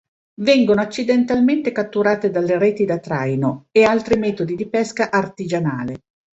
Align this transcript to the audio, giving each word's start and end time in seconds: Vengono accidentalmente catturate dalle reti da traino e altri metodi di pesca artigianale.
Vengono 0.41 0.81
accidentalmente 0.81 1.71
catturate 1.71 2.31
dalle 2.31 2.57
reti 2.57 2.85
da 2.85 2.97
traino 2.97 3.67
e 3.69 3.83
altri 3.83 4.17
metodi 4.17 4.55
di 4.55 4.67
pesca 4.67 5.11
artigianale. 5.11 5.99